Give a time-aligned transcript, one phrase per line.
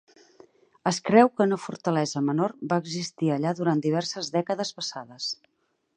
[0.91, 5.33] Es creu que una fortalesa menor va existir allà durant diverses dècades passades.